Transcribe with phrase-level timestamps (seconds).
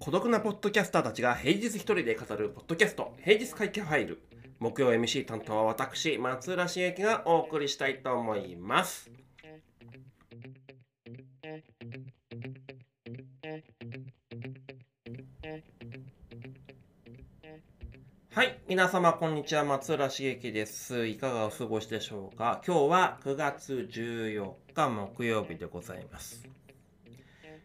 [0.00, 3.14] 孤独なポッドキャスターたちが平日一人で語るポッドキャスト。
[3.24, 4.20] 平日会計ファイル。
[4.58, 9.11] 木曜 MC 担当は私松浦茂樹がお送りしたいと思います。
[18.34, 19.64] はい皆様こんにちは。
[19.64, 21.06] 松浦茂樹です。
[21.06, 22.62] いかがお過ごしでしょうか？
[22.66, 26.48] 今日は9月14日木曜日でございます。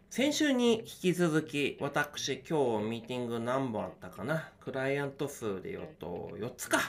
[0.10, 4.52] 先週に引き続き私今日ミーティング何本あったかな？
[4.60, 6.80] クライアント数で言うと4つか。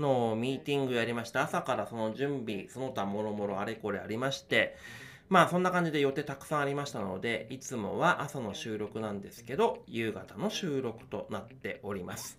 [0.00, 4.76] のミーティングやりました朝からその準備その他もろもろあれこれありまして
[5.28, 12.36] まあそんな感じで予定たくさんありましたのでいつもは朝の収録なんですけど夕方の収録となっております。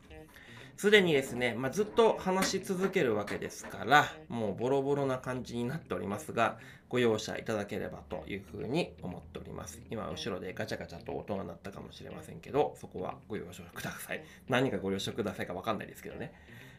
[0.80, 9.82] すでにですね、まあ、ずっと話し続けるわけですから、もうボロボロな感じになっておりますが、ご容赦いただければというふうに思っております。
[9.92, 14.24] 今、後ろでガチャガチャと音が鳴ったかもしれませんけど、そこはご了承ください。
[14.48, 16.32] 何がご了承くださいかわかんないですけどね。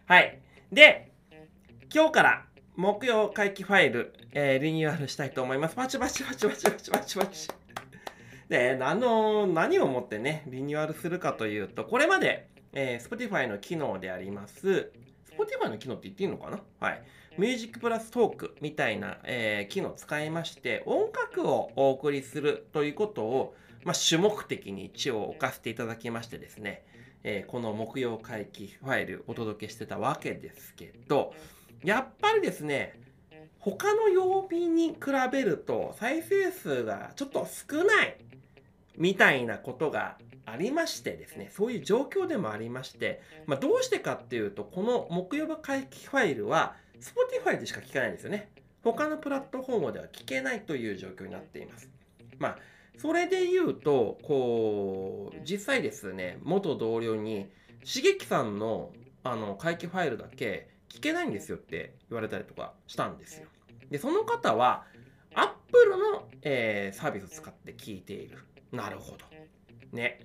[0.07, 0.41] はい。
[0.73, 1.13] で、
[1.95, 5.75] 今日から木曜回帰ファイル、えー、リニューアルしたいと思います。
[5.75, 7.49] パチパチパチパチパチパチパチ。
[8.49, 14.93] で、あの、何をもってね、リニューアルするかというと、これまでえー、Spotify の機能であります、
[15.31, 16.61] Spotify の機能って言っていいのかな？
[16.81, 17.03] はい。
[17.39, 23.55] ミュージックプラストークみたいな、えー、機能を使いまして、音楽をお送りするということを、
[23.85, 26.85] まあ、主目的に一応置かせていただきましてですね、
[27.23, 31.33] えー、この木曜回帰ファイルお届けしてたわけですけど、
[31.83, 33.01] やっぱりですね、
[33.59, 34.97] 他の曜日に比
[35.31, 38.17] べると再生数がちょっと少ない
[38.97, 40.19] みたいなことが
[40.51, 48.51] ありましてですね、そういう状況でもありまして、まあ、どうしてかっていうと、この木曜日回帰ファイルは Spotify でしか聞かないんですよね。
[48.83, 51.89] 他のプラットフォームでは聞けないという状況になっています。
[52.39, 52.59] まあ、
[52.99, 57.51] それで言うと、こう、実際ですね、元同僚に、
[57.85, 63.49] しげきさんのあの回帰ファイルだけ聞けないんですよって言われたりとかしたんですよ。
[63.91, 64.85] で、その方は、
[65.35, 68.39] Apple の、えー、サービスを使って聞いている。
[68.73, 69.25] なるほど。
[69.93, 70.21] ね。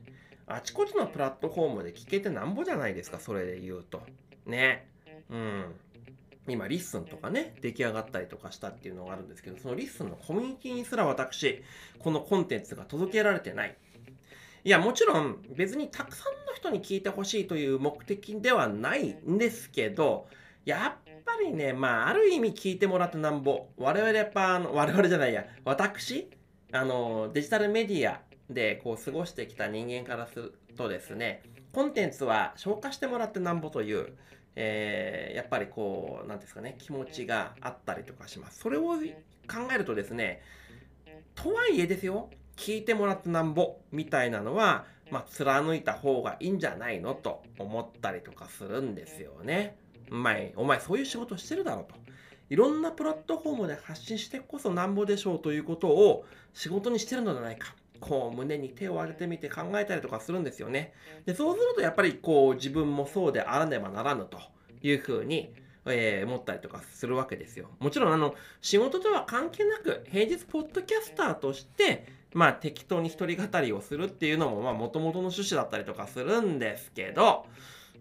[0.48, 4.02] あちこちのプラットフォームで聞けてなんぼじゃないですか、それで言うと。
[4.46, 4.88] ね。
[5.30, 5.76] うん。
[6.48, 11.64] 今、リッスンとかね、出来上がったりとかしたっていうのがあるんですけど、そのリッスンのコミュニティにすら私、
[11.98, 13.76] このコンテンツが届けられてない。
[14.64, 20.28] いや、もちろん別にたくさんの人に聞いてほしいという目的ではないんですけど、
[20.66, 23.68] やっぱりね、まあ、ある意味聞いてもらってなんぼ。
[23.78, 26.30] 我々やっぱ、あの我々じゃないや、私、
[26.72, 31.42] あの、デジタルメディアでこう過ごしてきた人間からするとですね
[31.72, 34.14] コンテンツは消化してもらってなんぼという、
[34.56, 38.98] えー、やっぱりこう何ですかね気持ちがあったりとかしますそれを考
[39.74, 40.42] えるとですね
[41.34, 49.78] とはいえですよ聞いてもらってなんぼみたいなのは、まあ、貫いた方がいいんじゃないのと思ったりとかするんですよね。
[50.12, 52.00] お前、お前そういう仕事してるだろうと。
[52.50, 57.76] いろんなプラットフォームで発信してこそなんぼでしょうということを仕事にしてるのではないか。
[58.00, 60.94] こう胸に手を当ててみて考えたりとかするんですよね。
[61.26, 64.40] でそうするとやっぱりこう自分もそうであらねばならぬと
[64.82, 65.54] いうふうに、
[65.86, 67.70] えー、思ったりとかするわけですよ。
[67.80, 77.46] もちろんあの仕事とは関係なく平日ポッドキャスターとしてまあ適当に一人語りをするっていうのもまあ元々の趣旨だったりとかするんですけど、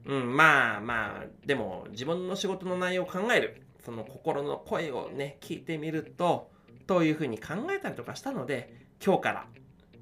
[0.07, 6.51] うん、まあまあでも自分の仕事の内容を考えるその心の声をね聞いてみると
[6.87, 9.47] というふうに考えたりとかしたので今日から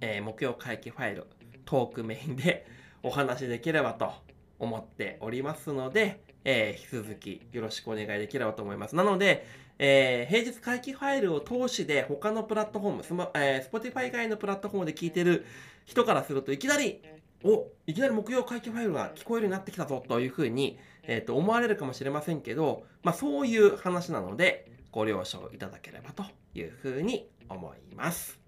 [0.02, 1.26] えー、木曜会期ファイル
[1.64, 2.66] トークメインで
[3.04, 4.12] お話しできればと
[4.58, 8.96] 思っておりますので、えー、引き続きよろしくお願いできればと思います。
[8.96, 9.46] なので、
[9.78, 15.46] えー、平日会期ファイルを通しで他のプラットフォーム、スマえー、Spotify 以外のプラットフォームで聞いてる
[15.84, 17.00] 人からするといきなり、
[17.44, 26.25] おいきなり木曜会期ファイルが聞こえるようになってきたぞというふうに、えーと思われるかもしれませんけど、まあ、そういう話なのでご了承いただければと
[26.55, 28.42] いうふうに思います。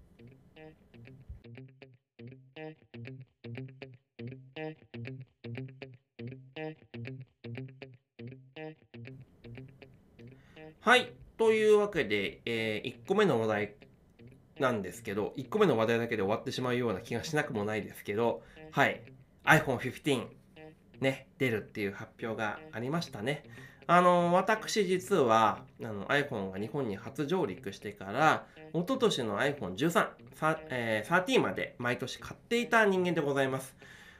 [10.85, 11.13] はい。
[11.39, 13.73] というわけで、えー、1個目の話題
[14.59, 19.01] なんですけど、1個目の話題だけで終わってしまうような気がしなくもないですけど、はい。
[19.45, 20.27] iPhone 15、
[21.01, 23.45] ね、出るっていう発表がありましたね。
[23.87, 30.09] あの、私実は、あの、iPhone が日本に初上陸してから、一昨年の iPhone13、
[30.69, 33.75] えー、13まで毎年買っていた人間でございます。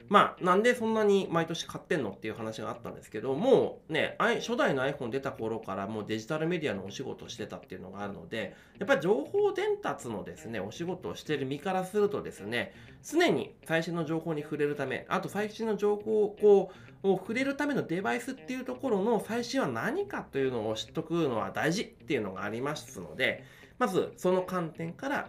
[0.08, 12.72] まあ、なんでそんなに毎年買ってんのっていう話があったんですけど、もうね、初代の iPhone 出た頃からもうデジタルメディアのお仕事をしてたっていうのがあるので、やっぱり情報伝達のですね、お仕事をしてる身からするとですね、
[13.02, 16.72] 常に最新の情報に触れるため、あと最新の情報をこ
[17.02, 23.44] う、を触れるためのデバイスっていうところの最新は何かというのを知っとくのは大事っていうのがありますので、
[23.78, 25.28] まずその観点から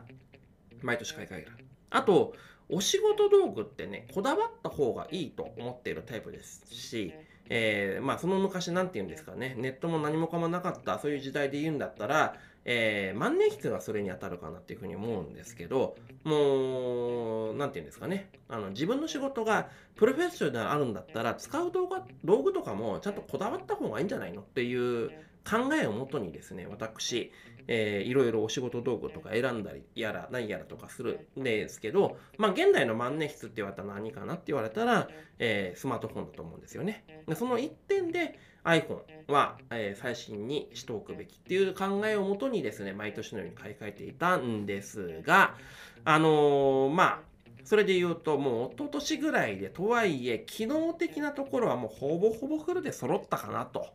[0.81, 1.51] 毎年買い替える。
[1.89, 2.33] あと、
[2.69, 7.13] お仕事道具ってね、こだわった方がいいと思っているタイプですし、
[7.49, 12.35] えー、まあその昔なんて言うんですかね、ネットも何もかもなかったそういう時代で言うんだったら、
[12.65, 25.11] えー、万年筆がそれに当たるかなっていうふうに思うんですけど、もう、なんて言うんですかね、あの自分の仕事がプロフェッショナルであるんだったら、使う動画道具とかもちゃんとこだわった方がいいんじゃないのっていう
[25.47, 27.31] 考えをもとにですね、私、
[27.67, 35.07] えー、いろいろお仕事道具とか選んだりやら何やらとかするんですけど、まあ、現代の万年筆って言われたら何かなって言われたら、
[35.39, 37.03] えー、スマートフォンだと思うんですよね。
[37.27, 45.55] でその一点で iPhone は、えー、最新にしておくべきっていう考えをもとにですね、毎年のように買い替えていたんですが、
[46.03, 47.19] あのー、まあ、
[47.63, 53.87] それで言うと、もう一昨年ぐらいで、とはいえ、機能的なところはもうほぼほぼフルで揃ったかなと。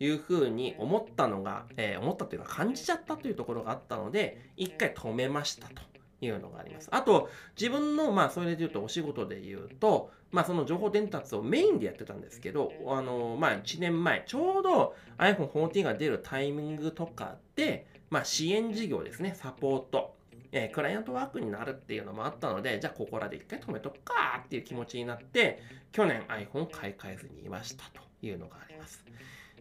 [0.00, 5.82] いうふうに思ったのが、えー、思ったというか感じちゃったというところがあったので、一回止めましたと
[6.20, 6.88] いうのがあります。
[6.90, 7.28] あと、
[7.58, 20.18] 自分の、まあ、それで言うとお仕事で言うと、まあ、その情報伝達をメインでやってたんですけど、あの、まあ、1年前、ちょうど iPhone 14が出るタイミングとかで、まあ、支援事業ですね、サポート。
[20.50, 25.62] えー、クライアントワークになるっていうのもあったので、じゃあここらで一回止めとくかっていう気持ちになって、
[25.92, 29.04] 去年 iPhone 買い替えずにいましたというのがあります。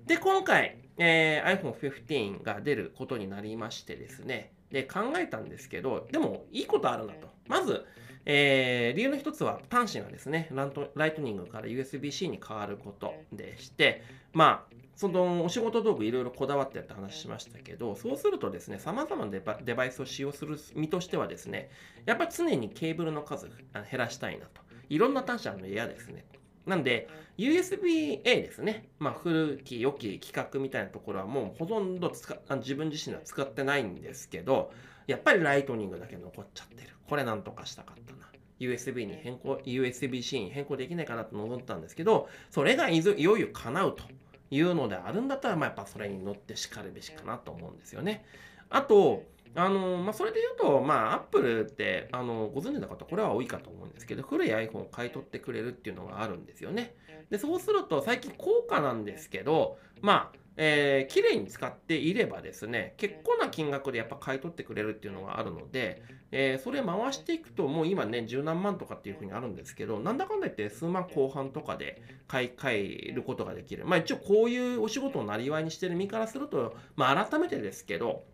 [0.06, 7.30] で、今回、えー、iPhone 15が出ることになりましてですね、で、考えたんですけど、でも、いいことあるなと。
[7.48, 7.86] まず、
[8.26, 10.50] えー、理由の一つは端子がですね、
[10.96, 14.04] ライトニングから USB-C に変わることでして、
[14.34, 19.32] まあ、そのお仕事道具いろいろこだわってって話しましたけど、そうするとですね、様々な
[19.64, 21.70] デバイスを使用する身としてはですね、
[22.06, 24.62] やっぱり常にケーブルの数減らしたいなと。
[24.90, 26.26] いろんな端子あるの嫌ですね。
[26.68, 28.90] なんで、USB-A ですね。
[29.00, 34.72] まあ、古き良き企画みたいなところはもうほとんど自分自身では使ってないんですけど、
[35.08, 36.90] やっぱりライトニングだけ残っちゃってる。
[37.08, 38.28] これなんとかしたかったな。
[38.60, 44.04] USB に変更、USB-C に変更できないかなと思ったんですけど、それがいよいよ叶うと
[44.52, 48.26] いうのであるんだったら、まあ、やっぱそれに乗ってしかるべしかなと思うんですよね。
[48.70, 49.24] あと、
[49.56, 56.96] あのまあ、それで言うと、まあ、アップルって、あのご存知の方、これは多いかと思うんですけど、古い iPhone を買い取ってくれるっていうのがあるんですよね。
[57.30, 66.02] で、そうすると、最近高価なんですけど、まあ、えー、綺麗に使っていればですね、結構な金額でやっぱ買い取ってくれるっていうのがあるので、
[66.32, 73.86] えー、それ回していくと、もう今ね、十何万とかっていうふうにあるんですけど、なんだかんだ言って数万後半とかで買い替えることができる。
[73.86, 78.26] まあ一応こういうお仕事をなりわいにしてる身からすると、まあ改めてですけど、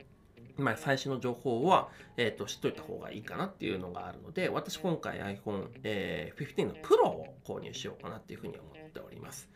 [0.58, 9.50] まあ、最新の情報は、えーと、知っといた方がいいかなっていうのがあるので、私今回 iPhone、えー、15の Pro を購入しようかなっていうふうに思っております。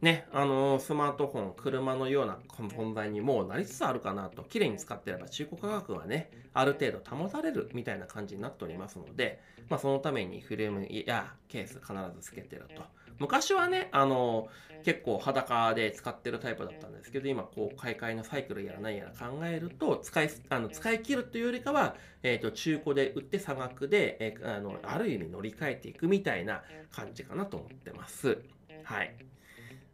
[0.00, 12.82] ね、あのー、スマートフォン、車のような存在にもうなりつつあるかなと、綺麗に使ってれば中古価格がね、ある程度保たれるみたいな感じになっておりますので、まあ、そのためにフレームやケース必ずつけてると。
[13.18, 14.48] 昔はね、あの、
[14.84, 26.62] 結構裸で使ってるタイプだったんですけど、今、こう、買い替えのサイクルやらないやら考えると、使い、あの、使い切るというよりかは、えっ、ー、と、中古で売って差額で、え、あの、ある意味乗り換えていくみたいな
[26.92, 28.38] 感じかなと思ってます。
[28.84, 29.14] はい。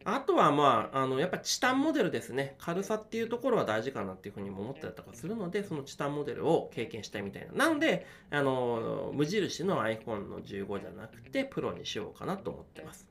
[0.05, 2.57] あとはまあ、あの、やっぱチタンモデルですね。
[2.59, 7.67] 軽さっていうところは大事かなっていうふうにも思ってたりとかするので、そのチタンモデルを経験したいみたいな。
[7.67, 13.07] なので、あの、無印の iPhone の15じゃなくて、プロにしようかなと思ってます。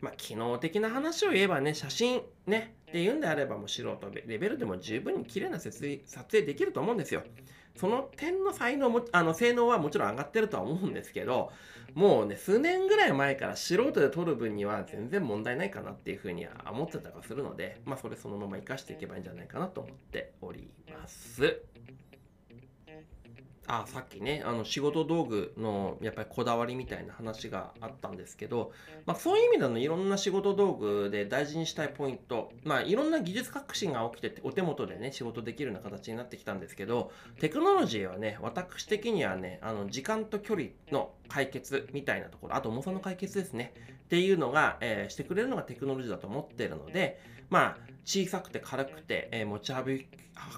[0.00, 7.22] まあ、機能的な話を言えばね、写真ね、っていうんであればもう素人レベルでも十分に綺麗な撮影できると思うんですよ。
[7.76, 11.52] その点の才能も、あの、性能はもちろん上がってるとは思うんですけど、
[11.94, 21.62] もうね、数年ぐらい前から素人で撮る分には全然問題ないかなっていうふうには思ってたりするので、まあ、それそのまま活かしていけばいいんじゃないかなと思っております。
[23.68, 28.72] あさっきねあの仕事道具のやっぱりこだわりみたいな話があったんですけど、
[29.06, 43.72] まあ、そういう意味でのいろんな仕事道具で大事にしたいポイント、まあ、いろんな技術革新が起きててお手元でね仕事できるような形になってきたんですけどテクノロジーはね私的にはねあの時間と距離の解決みたいなところあと重さの解決ですね。
[44.06, 49.72] っていうのが、えー、してくれるのがテクノロジーだと思ってるのでまあ小さくて軽くて、えー、持ち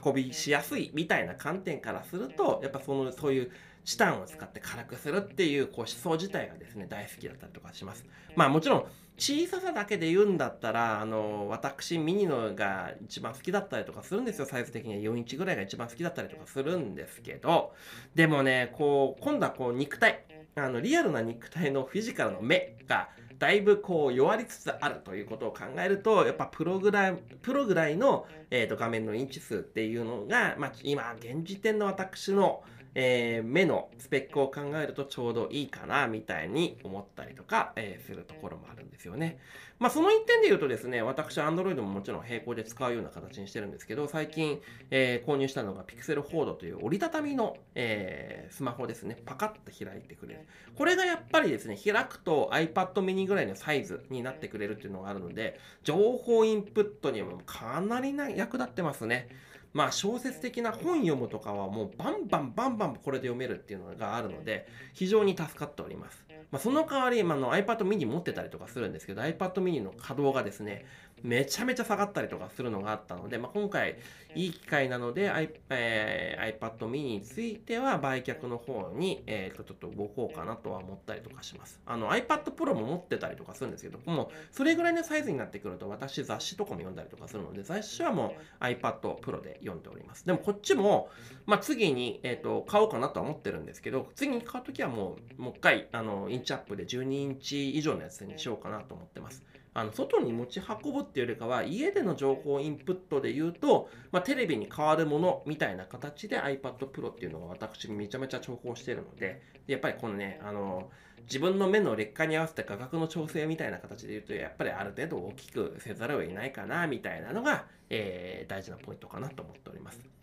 [0.04, 3.50] 運びしやすいみたいな観点からするとやっぱそのそういう
[3.84, 8.04] チタンを使って軽くするっていうこう思想自体がですね大好きだったりとかします。
[8.36, 8.84] まあもちろん
[9.16, 14.46] 小ささだけで言うんだったらあの私ミニのが一番好きだったりとかするんですよ。
[14.46, 17.72] サイズ的には4インチぐらいが一番好きだったりとかするんですけど
[18.14, 20.24] でもねこう今度はこう肉体。
[20.58, 32.62] あのリアルな肉体のフィジカルの目がだいぶこう弱りつつあるということを考えるとやっぱプロぐらいプロぐらいの、えーと、画面のインチ数っていうのが、まあ、今現時点の私の
[33.00, 39.38] えー、目のスペックを考えるとちょうどいいかなみたいに思ったりとか、えー、するところもあるんですよね。
[39.78, 49.16] まあその一点で言うとですね、私 Android ももちろん並行で使うような形にしてるんですけど、最近、えー、購入したのが Pixel Fold という折りたたみの、えスマホですね。
[49.24, 50.40] パカッと開いてくれる。
[50.74, 59.28] これがやっぱりですね、開くと iPad mini ぐらいのサイズになってくれるっていうのがあるので、情報インプットにもかなりな役立ってますね。
[59.72, 66.28] まあ小説的な本読むとかはもうバンバンバンバンこれで読めるっていうのがあるので非常に助かっております。
[66.50, 70.86] まあ、その代わり、まあ、の iPad mini 持ってたりとかするんですけど iPad mini の稼働がですね
[71.22, 73.98] めちゃめちゃ下がったりとかするのがあったので、まあ、今回
[74.34, 81.80] いい機会なので、I えー、iPad mini については売却の方に、えー、とちょっと動こうかなとは思ったりとかします。
[81.86, 90.26] あの iPad Pro も持ってたりとかするんですけど、もうそれぐらいのサイズになってくると私雑誌とかも読んだりとかするので、雑誌はもう iPad Pro で読んでおります。
[90.26, 91.08] でもこっちも、
[91.46, 99.44] まあ、次に、えーと、買おうかなとは思ってるんですけど、次に買うときはもう、もう一回、あの、インチアップで12インチ以上のやつにしようかなと思ってます。
[99.74, 110.90] あの外に持ち運ぶっていうよりかは家での情報インプットで言うと、まあ、テレビに変わるものみたいな形で iPad Pro っていうのが私めちゃめちゃ重宝してるのでやっぱりこのねあの
[111.22, 120.17] 自分の目の劣化に合わせて価格の調整みたいな形で言うとやっぱりある程度大きくせざるを得ないかなみたいなのが、えー、大事なポイントかなと思っております。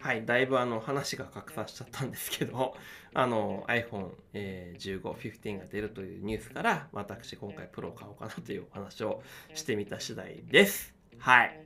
[0.00, 2.76] はい、だいぶあの話が拡散しちゃったんですけど、
[3.14, 9.22] あの iPhone、えー、15、15が出るというニュースから、私今回プロを買おうかなというお話を
[9.54, 10.94] してみた次第です。
[11.18, 11.64] はい。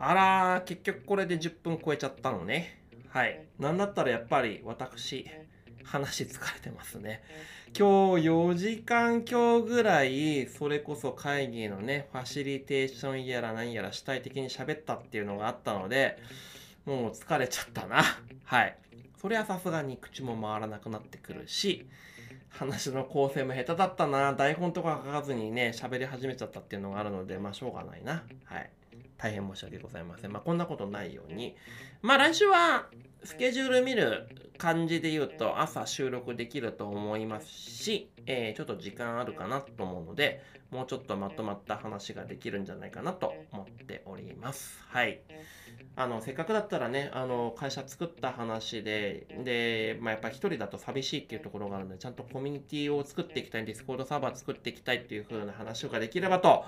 [0.00, 2.82] あら結局これで10分超えちゃったのね。
[3.10, 3.46] はい。
[3.58, 5.26] なんだったらやっぱり私、
[5.88, 7.22] 話疲れてますね。
[7.76, 16.18] 今日4時間今日ぐらい、それこそ会議のね、ファシリテーションやら何やら主体的に喋ったっていうのがあったので、
[16.84, 18.02] もう疲れちゃったな。
[18.44, 18.76] はい。
[19.20, 21.88] それはさすがに口も回らなくなってくるし、
[22.50, 24.34] 話の構成も下手だったな。
[24.34, 28.24] 台本とか書かずにね、喋り始めちゃったっていうのがあるので、まあしょうがないな。
[28.44, 28.70] はい。
[29.16, 30.32] 大変申し訳ございません。
[30.32, 31.56] まあこんなことないように。
[32.02, 32.86] まあ来週は
[33.24, 34.28] スケジュール見る
[34.58, 44.84] 感じで言うと朝収録できると思いますし、えー、ちょっと時間あるかなと思うので、もうちょっとまとまった話ができるんじゃないかなと思っております。
[44.88, 45.20] はい。
[45.96, 56.64] あの、せっかくだったらね、あの、会社作った話で、で、まあ、やっぱり一人だと寂しいっていうところがあるので、ちゃんとコミュニティを作っていきたい、ディスコードサーバー作っていきたいっていう風な話ができればと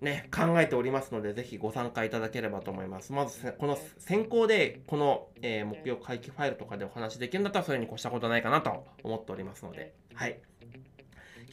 [0.00, 3.12] ね、考えておりますので、ぜひご参加いただければと思います。
[3.12, 10.38] まず、この先行で、この、えー、木曜回帰ファイルとかでお話できるんだったら、それに越したことないかなと思っておりますので、はい。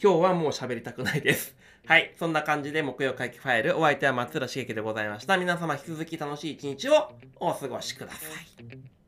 [0.02, 1.54] 今日はもう喋りたくないです。
[1.86, 2.14] はい。
[2.18, 5.36] そんな感じで木曜回帰ファイル、お相手は松浦茂樹でございました。
[5.36, 8.99] 皆様引き続き楽しい一日をお過ごしください。